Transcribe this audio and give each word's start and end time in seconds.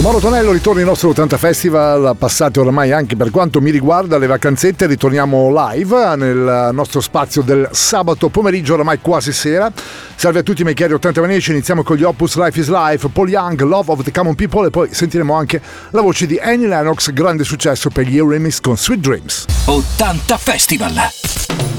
Con 0.00 0.10
Mauro 0.10 0.26
Tonello 0.26 0.52
ritorna 0.52 0.80
il 0.80 0.86
nostro 0.86 1.10
80 1.10 1.36
Festival, 1.36 2.16
passate 2.16 2.58
ormai 2.58 2.90
anche 2.90 3.16
per 3.16 3.30
quanto 3.30 3.60
mi 3.60 3.70
riguarda 3.70 4.16
le 4.16 4.26
vacanzette, 4.26 4.86
ritorniamo 4.86 5.52
live 5.54 6.16
nel 6.16 6.70
nostro 6.72 7.02
spazio 7.02 7.42
del 7.42 7.68
sabato 7.72 8.30
pomeriggio, 8.30 8.72
ormai 8.72 8.98
quasi 9.02 9.30
sera. 9.34 9.70
Salve 10.14 10.38
a 10.38 10.42
tutti 10.42 10.62
i 10.62 10.64
miei 10.64 10.74
cari 10.74 10.94
80 10.94 11.20
maniaci, 11.20 11.50
iniziamo 11.50 11.82
con 11.82 11.96
gli 11.98 12.02
Opus 12.02 12.36
Life 12.36 12.58
is 12.58 12.70
Life, 12.70 13.10
Paul 13.10 13.28
Young, 13.28 13.60
Love 13.60 13.92
of 13.92 14.02
the 14.02 14.10
Common 14.10 14.34
People 14.34 14.68
e 14.68 14.70
poi 14.70 14.88
sentiremo 14.90 15.34
anche 15.34 15.60
la 15.90 16.00
voce 16.00 16.24
di 16.24 16.38
Annie 16.38 16.66
Lennox, 16.66 17.12
grande 17.12 17.44
successo 17.44 17.90
per 17.90 18.06
gli 18.06 18.16
Eurythmics 18.16 18.60
con 18.62 18.78
Sweet 18.78 19.00
Dreams. 19.00 19.44
80 19.66 20.38
Festival. 20.38 21.69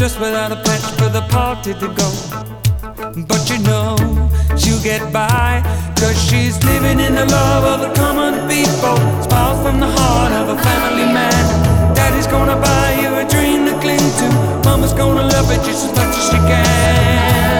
Just 0.00 0.14
mm-hmm. 0.14 0.24
without 0.24 0.50
a 0.50 0.56
patch 0.56 0.86
for 0.96 1.08
the 1.08 1.20
party 1.28 1.74
to 1.74 1.88
go. 1.92 2.08
But 3.28 3.50
you 3.50 3.58
know 3.68 3.96
she'll 4.56 4.82
get 4.82 5.12
by, 5.12 5.60
cause 6.00 6.16
she's 6.16 6.56
living 6.64 7.00
in 7.00 7.14
the 7.14 7.26
love 7.26 7.64
of 7.64 7.80
the 7.86 7.92
common 8.00 8.48
people. 8.48 8.96
Smiles 9.22 9.60
from 9.60 9.78
the 9.78 9.90
heart 9.98 10.32
of 10.32 10.56
a 10.56 10.62
family 10.62 11.12
man. 11.12 11.94
Daddy's 11.94 12.26
gonna 12.26 12.56
buy 12.56 12.98
you 13.02 13.10
a 13.14 13.28
dream 13.28 13.66
to 13.66 13.78
cling 13.80 13.98
to. 13.98 14.28
Mama's 14.64 14.94
gonna 14.94 15.22
love 15.22 15.50
it 15.50 15.62
just 15.66 15.84
as 15.84 15.92
much 15.94 16.16
as 16.16 16.24
she 16.30 16.38
can. 16.48 17.59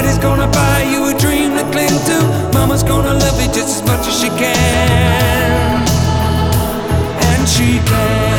Daddy's 0.00 0.16
gonna 0.16 0.48
buy 0.48 0.82
you 0.90 1.14
a 1.14 1.18
dream 1.18 1.58
to 1.58 1.62
cling 1.70 1.88
to. 2.08 2.54
Mama's 2.54 2.82
gonna 2.82 3.12
love 3.12 3.38
you 3.38 3.48
just 3.48 3.82
as 3.82 3.82
much 3.82 4.08
as 4.08 4.18
she 4.18 4.30
can. 4.30 5.86
And 7.20 7.46
she 7.46 7.80
can. 7.86 8.29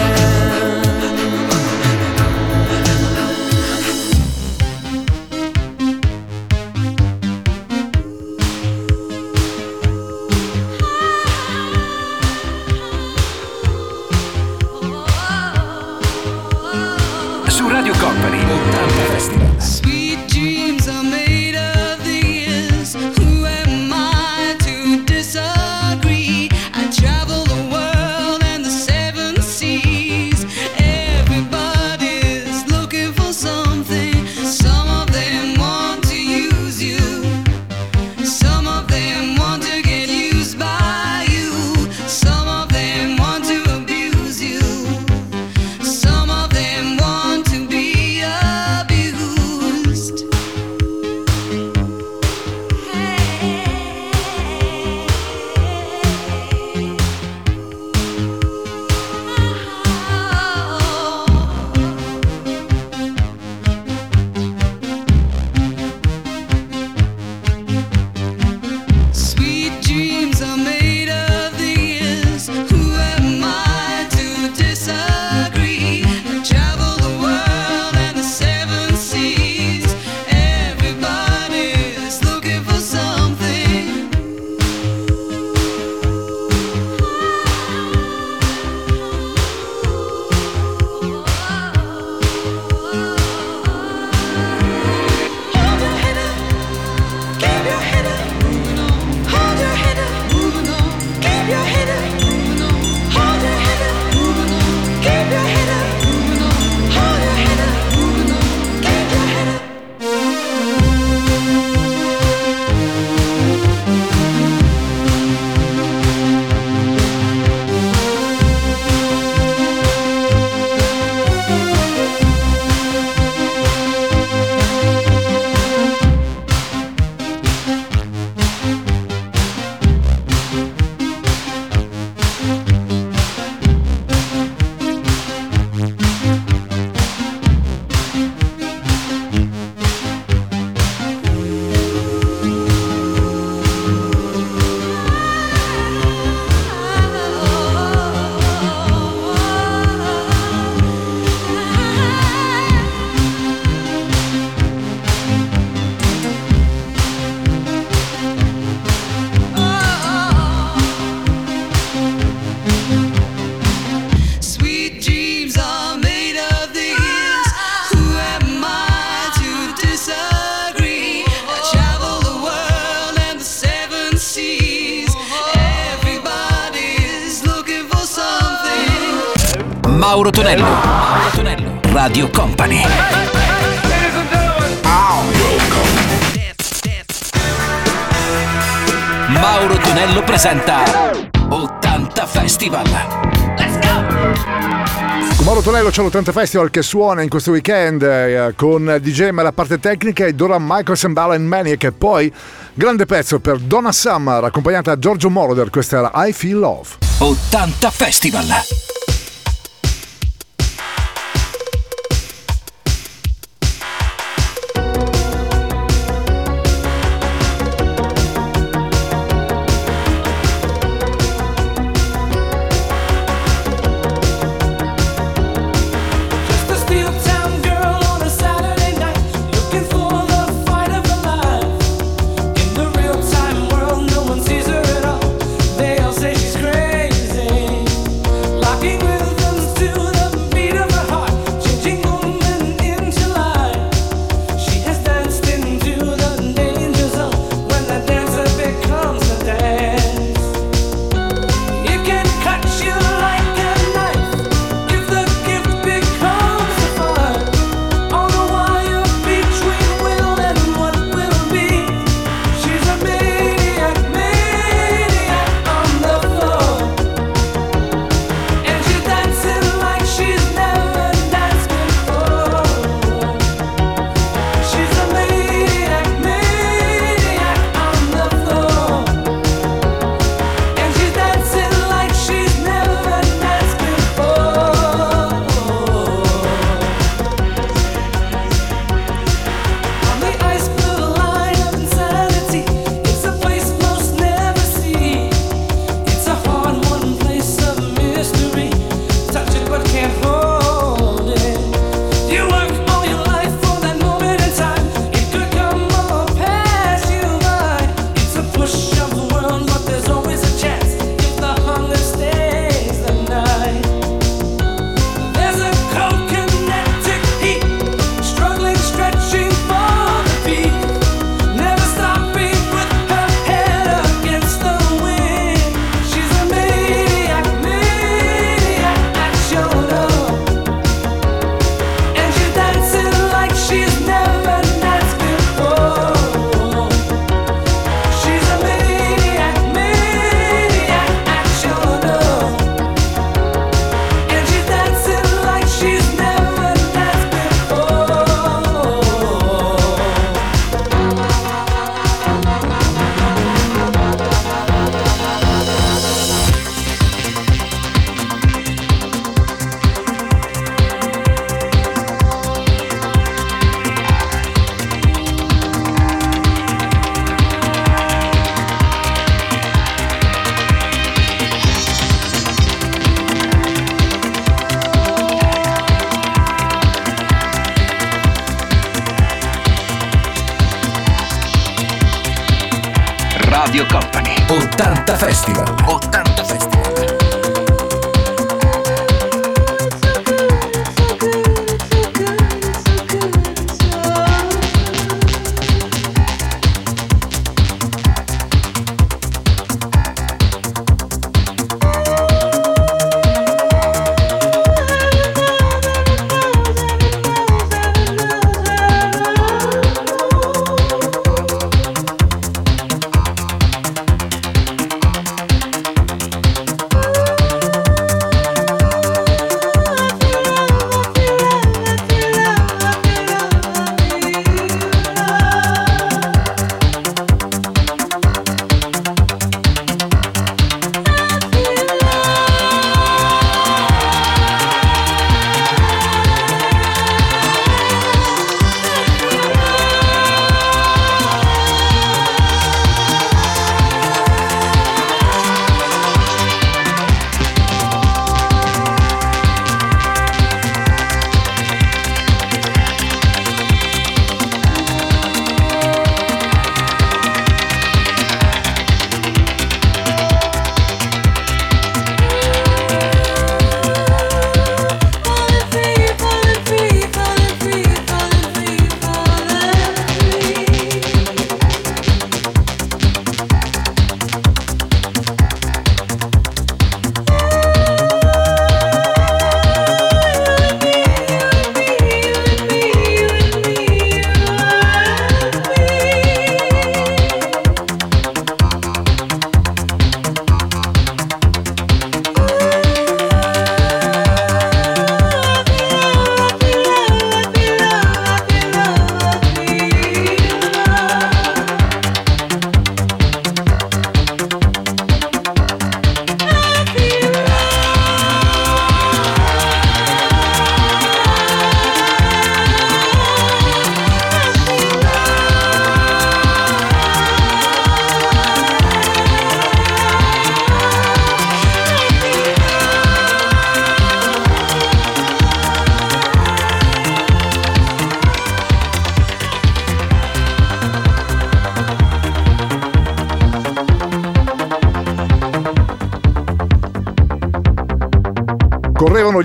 C'è 196.01 196.07
l'80 196.07 196.31
Festival 196.31 196.69
che 196.71 196.81
suona 196.81 197.21
in 197.21 197.29
questo 197.29 197.51
weekend 197.51 198.01
eh, 198.01 198.53
con 198.55 198.97
DJ 198.99 199.29
ma 199.29 199.43
la 199.43 199.51
parte 199.51 199.79
tecnica 199.79 200.25
e 200.25 200.33
Dora 200.33 200.57
Michael 200.59 200.97
Sambala 200.97 201.35
and 201.35 201.45
Maniac 201.45 201.83
e 201.83 201.91
poi 201.91 202.33
grande 202.73 203.05
pezzo 203.05 203.39
per 203.39 203.59
Donna 203.59 203.91
Summer 203.91 204.43
accompagnata 204.43 204.95
da 204.95 204.99
Giorgio 204.99 205.29
Moroder, 205.29 205.69
questa 205.69 205.99
era 205.99 206.11
I 206.27 206.33
Feel 206.33 206.57
Love. 206.57 206.87
80 207.19 207.91
Festival. 207.91 208.90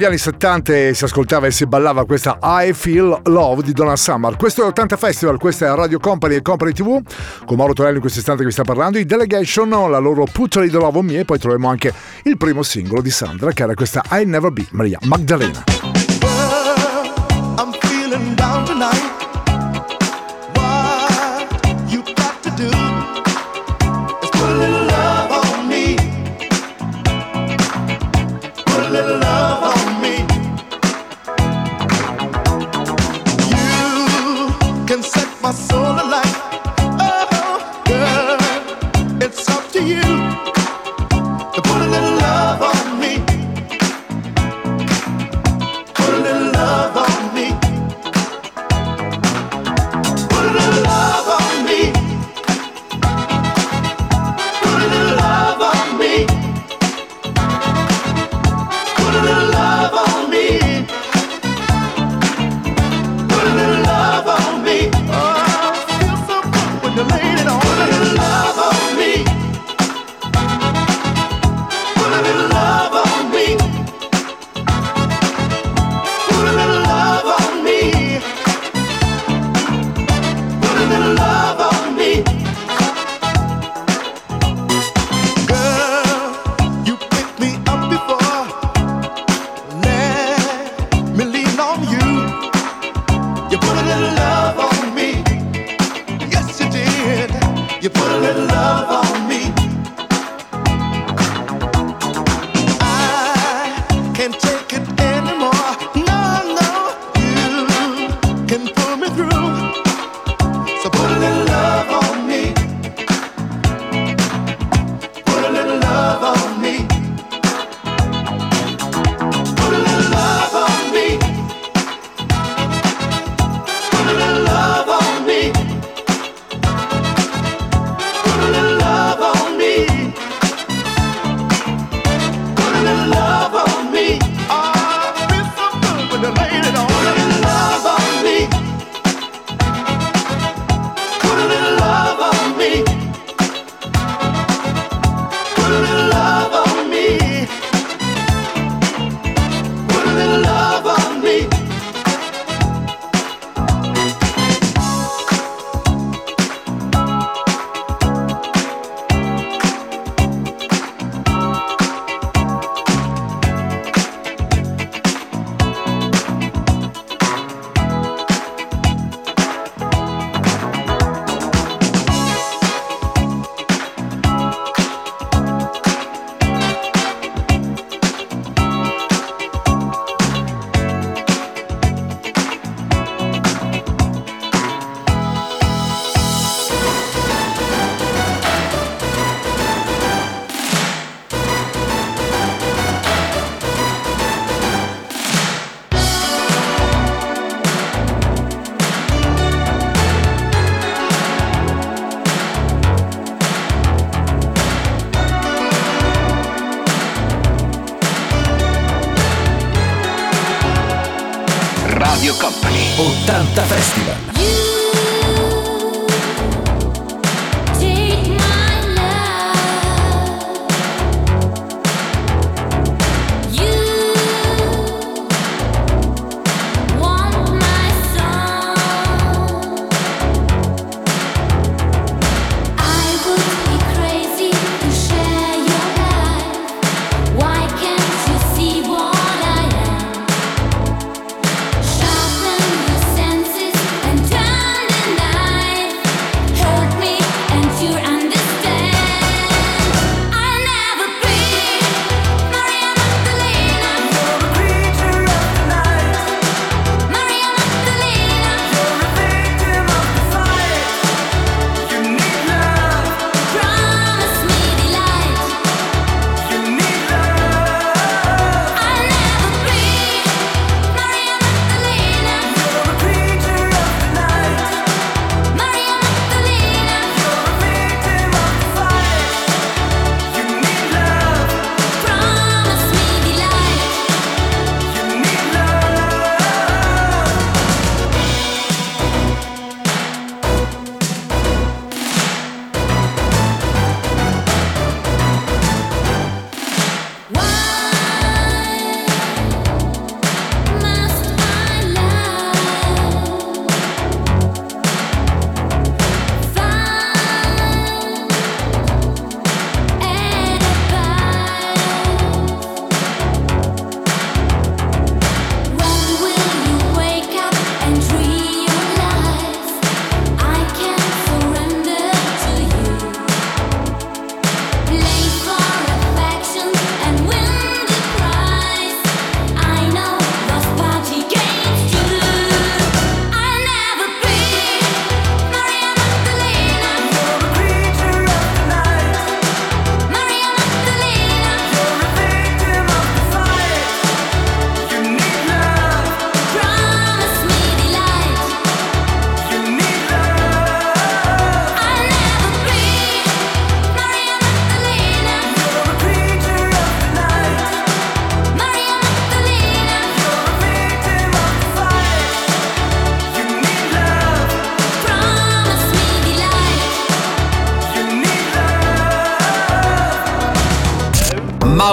Anni 0.07 0.19
70 0.19 0.75
e 0.75 0.95
si 0.95 1.05
ascoltava 1.05 1.47
e 1.47 1.51
si 1.51 1.67
ballava 1.67 2.05
questa 2.05 2.39
I 2.41 2.73
Feel 2.73 3.21
Love 3.25 3.63
di 3.63 3.73
Donna 3.73 3.97
Summer. 3.97 4.37
Questo 4.37 4.63
è 4.63 4.67
80 4.67 4.97
Festival, 4.97 5.39
questa 5.39 5.67
è 5.67 5.75
Radio 5.75 5.99
Company 5.99 6.37
e 6.37 6.43
Company 6.43 6.73
TV. 6.73 7.01
Con 7.45 7.57
Mauro 7.57 7.73
Torelli 7.73 7.97
in 7.97 8.01
questo 8.01 8.21
istante 8.21 8.43
che 8.43 8.49
vi 8.49 8.55
sta 8.55 8.63
parlando, 8.63 8.99
i 8.99 9.05
Delegation, 9.05 9.69
la 9.69 9.99
loro 9.99 10.25
Put 10.31 10.57
a 10.57 10.61
Little 10.61 10.81
Love 10.81 10.99
on 10.99 11.07
Me 11.07 11.19
e 11.19 11.25
poi 11.25 11.39
troviamo 11.39 11.69
anche 11.69 11.93
il 12.23 12.37
primo 12.37 12.63
singolo 12.63 13.03
di 13.03 13.11
Sandra 13.11 13.53
che 13.53 13.63
era 13.63 13.75
questa 13.75 14.03
I 14.11 14.25
Never 14.25 14.51
Be 14.51 14.67
Maria 14.71 14.99
Magdalena. 15.03 15.76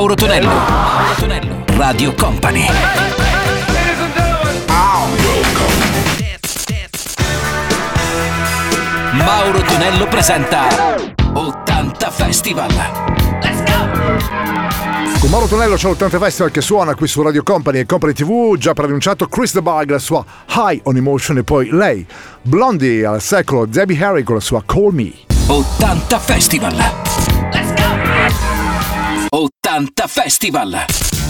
Mauro 0.03 0.15
Tonello. 0.15 0.49
Mauro 0.49 1.13
Tonello. 1.17 1.63
Radio 1.77 2.13
Company. 2.13 2.67
Mauro 9.13 9.61
Tonello 9.61 10.07
presenta 10.09 10.67
80 11.31 12.11
Festival. 12.11 12.67
Let's 13.41 13.63
go! 13.63 15.19
Con 15.21 15.29
Mauro 15.29 15.45
Tonello 15.45 15.75
c'è 15.75 15.87
l'80 15.87 16.19
Festival 16.19 16.51
che 16.51 16.59
suona 16.59 16.95
qui 16.95 17.07
su 17.07 17.21
Radio 17.21 17.41
Company 17.41 17.79
e 17.79 17.85
Company 17.85 18.11
TV, 18.11 18.57
già 18.57 18.73
preannunciato 18.73 19.27
Chris 19.27 19.53
The 19.53 19.61
Bug, 19.61 19.89
la 19.89 19.99
sua 19.99 20.25
High 20.49 20.81
on 20.83 20.97
Emotion 20.97 21.37
e 21.37 21.43
poi 21.43 21.69
lei, 21.71 22.05
Blondie 22.41 23.05
al 23.05 23.21
secolo, 23.21 23.65
Debbie 23.65 24.03
Harry 24.03 24.23
con 24.23 24.35
la 24.35 24.41
sua 24.41 24.61
Call 24.65 24.91
Me. 24.91 25.13
80 25.47 26.19
Festival. 26.19 27.22
Let's 29.34 29.50
go! 29.65 29.74
80 29.74 30.08
Festival. 30.08 31.22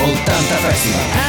80 0.00 0.56
Festival. 0.58 1.23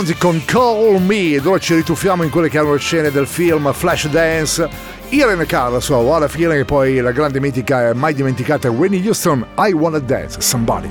Blondie 0.00 0.16
con 0.16 0.42
Call 0.46 0.98
Me, 1.04 1.38
dove 1.42 1.60
ci 1.60 1.74
rituffiamo 1.74 2.22
in 2.22 2.30
quelle 2.30 2.48
che 2.48 2.56
erano 2.56 2.72
le 2.72 2.78
scene 2.78 3.10
del 3.10 3.26
film 3.26 3.70
Flash 3.70 4.08
Dance. 4.08 4.66
Irene 5.10 5.44
Cara, 5.44 5.78
so, 5.78 5.96
What 5.96 6.22
a 6.22 6.28
Feeling 6.28 6.60
e 6.60 6.64
poi 6.64 7.00
la 7.00 7.12
grande 7.12 7.38
mitica, 7.38 7.92
mai 7.92 8.14
dimenticata 8.14 8.70
Winnie 8.70 9.06
Houston, 9.06 9.44
I 9.58 9.72
Wanna 9.72 9.98
Dance, 9.98 10.40
Somebody. 10.40 10.88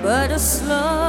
but 0.00 0.30
a 0.30 0.38
slow 0.38 1.03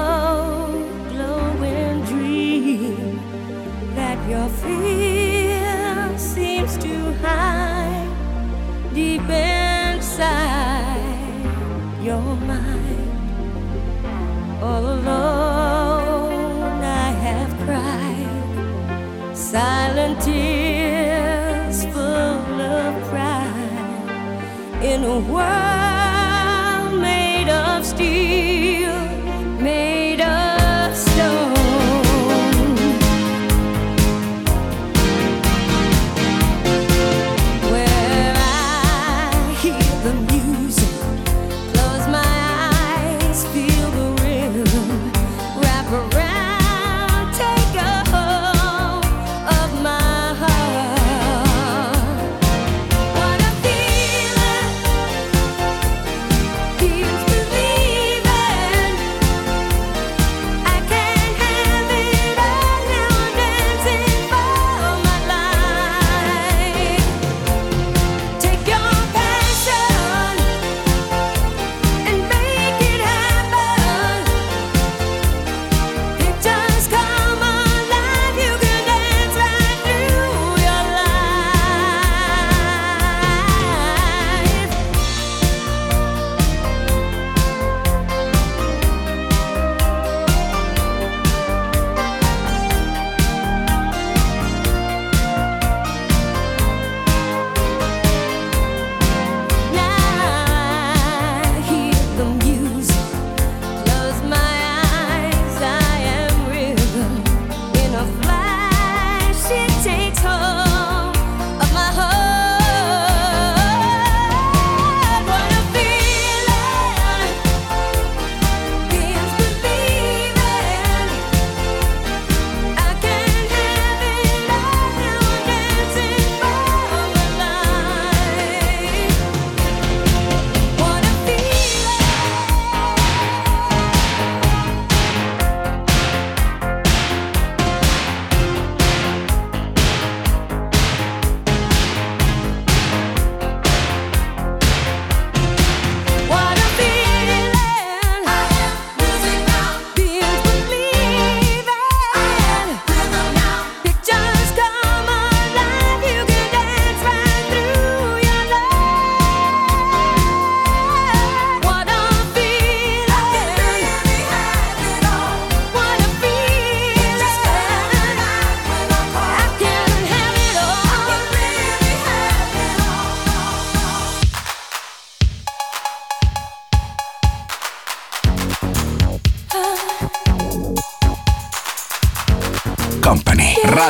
silent 19.55 20.21
tears 20.21 21.85
full 21.85 22.59
of 22.59 22.93
pride 23.09 24.83
in 24.83 25.01
a 25.05 25.17
world 25.31 25.74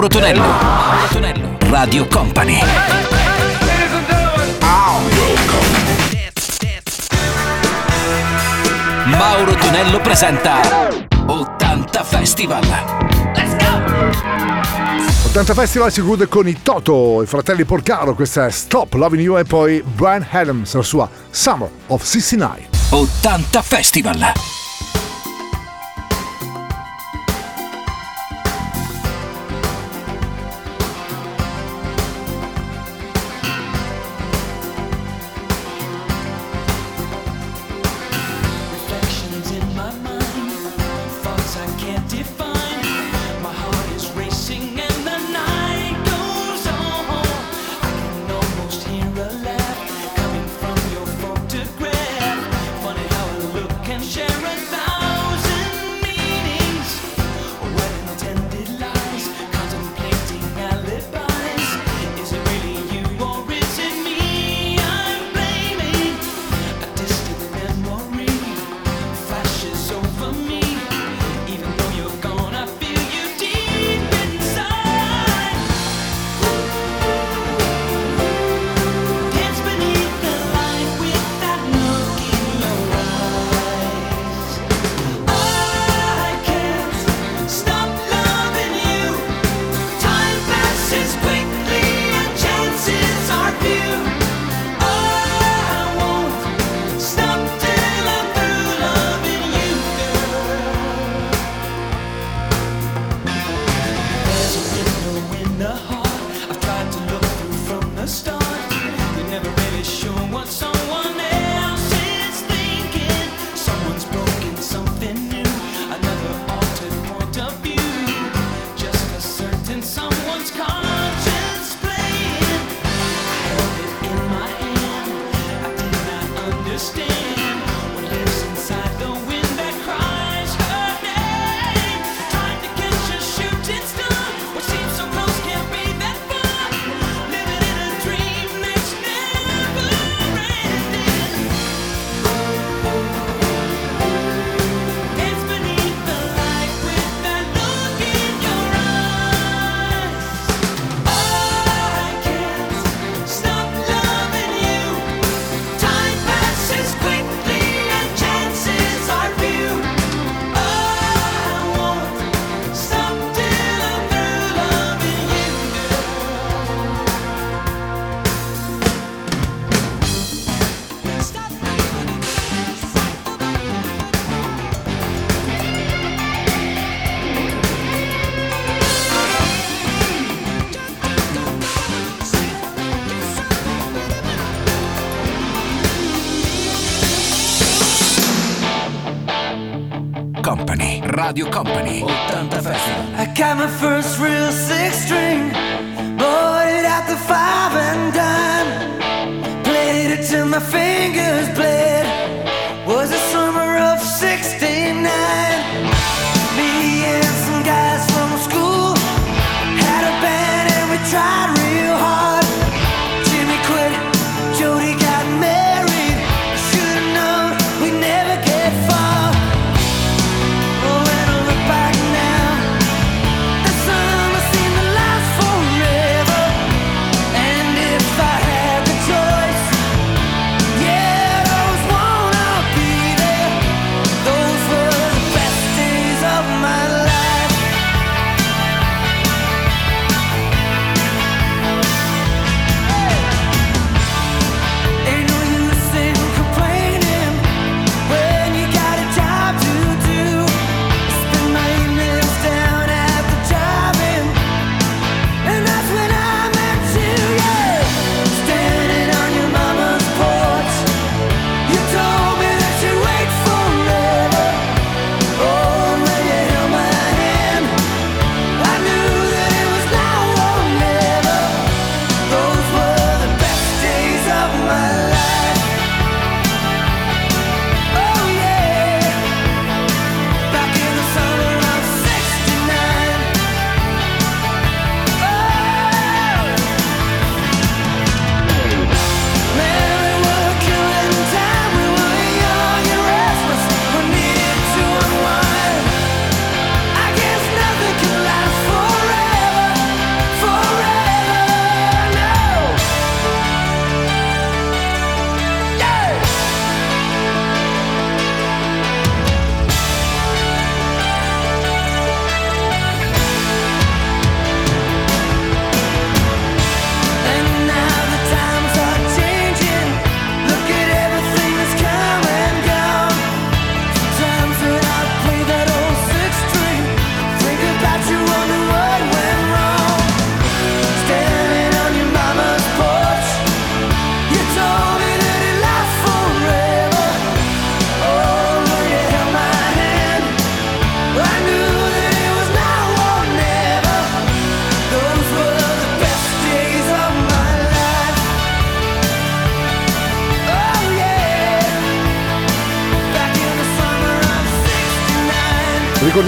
Mauro 0.00 0.08
Tonello. 0.08 0.40
Mauro 0.40 1.08
Tonello. 1.10 1.56
Radio 1.68 2.06
Company. 2.06 2.58
Mauro 9.04 9.54
Tonello 9.56 10.00
presenta 10.00 10.60
80 11.26 12.04
Festival. 12.04 12.62
Let's 13.34 13.56
go! 13.58 15.28
80 15.28 15.52
Festival 15.52 15.92
si 15.92 16.00
chiude 16.00 16.28
con 16.28 16.48
i 16.48 16.62
Toto, 16.62 17.20
i 17.20 17.26
fratelli 17.26 17.66
Porcaro, 17.66 18.14
questa 18.14 18.46
è 18.46 18.50
Stop 18.50 18.94
Loving 18.94 19.22
You 19.22 19.36
e 19.36 19.44
poi 19.44 19.82
Brian 19.82 20.26
Adams, 20.30 20.72
la 20.72 20.82
sua 20.82 21.10
Summer 21.28 21.68
of 21.88 22.02
69. 22.02 22.68
80 22.88 23.60
Festival. 23.60 24.32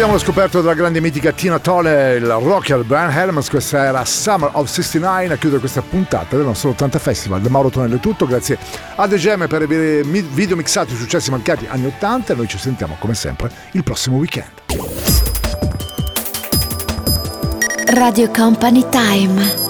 abbiamo 0.02 0.18
scoperto 0.18 0.60
dalla 0.60 0.74
grande 0.74 1.00
mitica 1.00 1.30
Tina 1.30 1.60
Tolle, 1.60 2.16
il 2.16 2.26
rocker 2.26 2.82
Brian 2.82 3.12
Helms, 3.12 3.48
questa 3.48 3.84
era 3.84 4.04
Summer 4.04 4.50
of 4.54 4.68
69 4.68 5.32
a 5.32 5.36
chiudere 5.36 5.60
questa 5.60 5.80
puntata 5.80 6.34
del 6.34 6.44
nostro 6.44 6.70
80 6.70 6.98
Festival. 6.98 7.40
Da 7.40 7.48
Mauro 7.48 7.70
Tonello 7.70 7.94
è 7.94 8.00
tutto, 8.00 8.26
grazie 8.26 8.58
a 8.96 9.06
The 9.06 9.16
Gem 9.16 9.46
per 9.46 9.62
aver 9.62 10.04
video 10.04 10.56
mixato 10.56 10.92
i 10.92 10.96
successi 10.96 11.30
mancati 11.30 11.68
anni 11.70 11.86
80 11.86 12.32
e 12.32 12.36
noi 12.36 12.48
ci 12.48 12.58
sentiamo 12.58 12.96
come 12.98 13.14
sempre 13.14 13.48
il 13.72 13.84
prossimo 13.84 14.16
weekend. 14.16 14.50
Radio 17.94 18.28
Company 18.32 18.84
Time 18.88 19.61